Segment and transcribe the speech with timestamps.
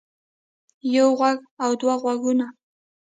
[0.93, 2.47] يو غوږ او دوه غوږونه